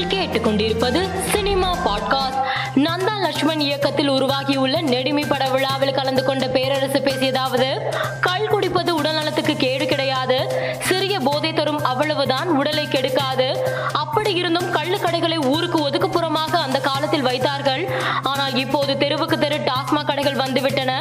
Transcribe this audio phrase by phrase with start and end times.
[0.00, 1.00] நீங்கள் கேட்டுக்கொண்டிருப்பது
[1.32, 2.38] cinema podcast.
[2.84, 7.68] Nanda Lakshman இயக்கத்தில் உருவாகியுள்ள நெடுமி பட விழாவில் கலந்து கொண்ட பேரரசு பேசியதாவது
[8.26, 10.38] கள் குடிப்பது உடல்நலத்துக்கு கேடு கிடையாது
[10.80, 13.48] சிறிய போதை தரும் அவ்வளவுதான் உடலை கெடுக்காது.
[13.92, 17.84] அப்படி இருந்தும் கள்ளு கடைகளை ஊருக்கு ஒதுக்குப்புறமாக அந்த காலத்தில் வைத்தார்கள்.
[18.22, 20.94] ஆனால் இப்போது தெருவுக்கு தெரு டாஸ்மாக் கடைகள் வந்துவிட்டன.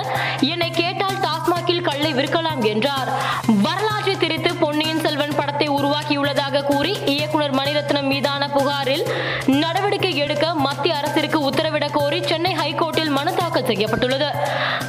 [0.54, 3.12] என்னை கேட்டால் டாஸ்மாகில் கல்லை விற்கலாம் என்றார்.
[3.68, 6.94] வரலாற்றை திரித்து பொன்னியின் செல்வன் படத்தை உருவாக்கியுள்ளதாக கூறி
[8.50, 9.06] புகாரில்
[9.46, 14.30] நடவடிக்கை எடுக்க மத்திய அரசிற்கு உத்தரவிடக் கோரி சென்னை ஹைகோர்ட்டில் மனு தாக்கல் செய்யப்பட்டுள்ளது.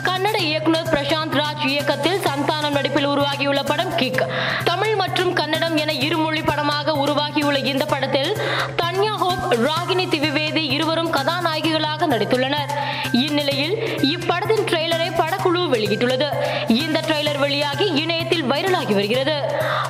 [0.02, 4.26] கன்னட இயக்குனர் பிரசாந்த் ராஜ் இயக்கத்தில் சந்தானம் நடிப்பில் உருவாகியுள்ள படம் கிக்.
[4.64, 8.36] தமிழ் மற்றும் கன்னடம் என இருமொழி படமாக உருவாகியுள்ள இந்த படத்தில்
[8.82, 12.70] தன்யா ஹோப் ராகினி திவிவேதி இருவரும் கதாநாயகிகளாக நடித்துள்ளனர்.
[13.12, 13.76] இந்நிலையில்
[14.14, 16.28] இப்படத்தின் ட்ரெய்லரை படக்குழு வெளியிட்டுள்ளது.
[16.68, 19.36] இந்த ட்ரெய்லர் வெளியாகி இணையத்தில் வைரலாகி வருகிறது.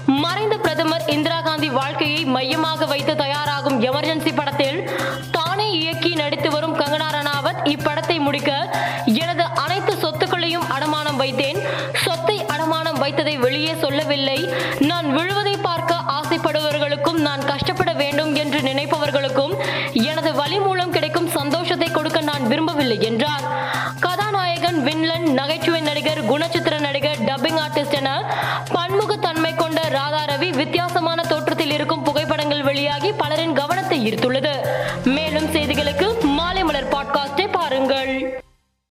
[0.06, 3.14] மறைந்த பிரதமர் இந்திரா காந்தி வாழ்க்கையை மையமாக வைத்து
[6.80, 8.50] கங்கனா ரணாவத் இப்படத்தை முடிக்க
[9.23, 11.59] எனது அனைத்து சொத்துக்களையும் அடமானம் வைத்தேன்.
[12.05, 14.39] சொத்தை அடமானம் வைத்ததை வெளியே சொல்லவில்லை.
[14.91, 19.55] நான் விழுவதை பார்க்க ஆசைப்படுபவர்களுக்கும் நான் கஷ்டப்பட வேண்டும் என்று நினைப்பவர்களுக்கும்
[20.09, 23.47] எனது வழி மூலம் கிடைக்கும் சந்தோஷத்தை கொடுக்க நான் விரும்பவில்லை என்றார்.
[24.06, 28.11] கதாநாயகன் வின்லன் நகைச்சுவை நடிகர் குணச்சித்திர நடிகர் டப்பிங் ஆர்டிஸ்ட் என
[28.77, 34.55] பன்முகத்தன்மை கொண்ட ராதா ரவி வித்தியாசமான தோற்றத்தில் இருக்கும் புகைப்படங்கள் வெளியாகி பலரின் கவனத்தை ஈர்த்துள்ளது.
[35.17, 35.48] மேலும்